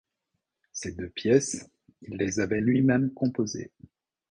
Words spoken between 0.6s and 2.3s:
Ces deux pièces, il